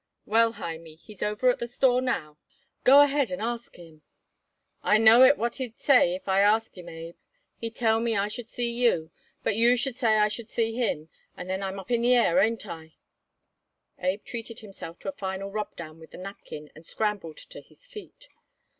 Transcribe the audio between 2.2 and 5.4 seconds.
Abe replied. "Go ahead and ask him." "I know it